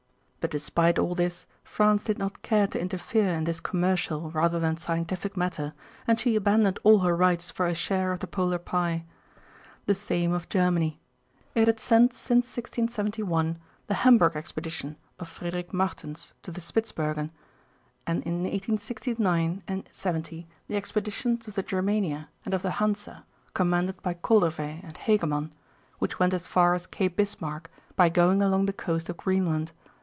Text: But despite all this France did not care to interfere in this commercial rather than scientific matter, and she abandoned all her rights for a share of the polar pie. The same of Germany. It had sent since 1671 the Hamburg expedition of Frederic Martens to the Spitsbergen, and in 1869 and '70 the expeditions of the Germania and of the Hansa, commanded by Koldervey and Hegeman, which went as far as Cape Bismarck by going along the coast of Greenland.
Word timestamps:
But 0.43 0.49
despite 0.49 0.97
all 0.97 1.13
this 1.13 1.45
France 1.63 2.03
did 2.03 2.17
not 2.17 2.41
care 2.41 2.65
to 2.65 2.81
interfere 2.81 3.27
in 3.29 3.43
this 3.43 3.59
commercial 3.59 4.31
rather 4.31 4.59
than 4.59 4.75
scientific 4.75 5.37
matter, 5.37 5.75
and 6.07 6.19
she 6.19 6.35
abandoned 6.35 6.79
all 6.81 7.01
her 7.01 7.15
rights 7.15 7.51
for 7.51 7.67
a 7.67 7.75
share 7.75 8.11
of 8.11 8.21
the 8.21 8.25
polar 8.27 8.57
pie. 8.57 9.05
The 9.85 9.93
same 9.93 10.33
of 10.33 10.49
Germany. 10.49 10.99
It 11.53 11.67
had 11.67 11.79
sent 11.79 12.13
since 12.13 12.45
1671 12.47 13.59
the 13.85 13.93
Hamburg 13.93 14.35
expedition 14.35 14.97
of 15.19 15.27
Frederic 15.29 15.75
Martens 15.75 16.33
to 16.41 16.49
the 16.49 16.59
Spitsbergen, 16.59 17.29
and 18.07 18.23
in 18.23 18.37
1869 18.41 19.61
and 19.67 19.87
'70 19.91 20.47
the 20.67 20.75
expeditions 20.75 21.47
of 21.47 21.53
the 21.53 21.61
Germania 21.61 22.29
and 22.45 22.55
of 22.55 22.63
the 22.63 22.71
Hansa, 22.71 23.25
commanded 23.53 24.01
by 24.01 24.15
Koldervey 24.15 24.79
and 24.83 24.97
Hegeman, 24.97 25.51
which 25.99 26.17
went 26.17 26.33
as 26.33 26.47
far 26.47 26.73
as 26.73 26.87
Cape 26.87 27.15
Bismarck 27.15 27.69
by 27.95 28.09
going 28.09 28.41
along 28.41 28.65
the 28.65 28.73
coast 28.73 29.07
of 29.07 29.17
Greenland. 29.17 29.71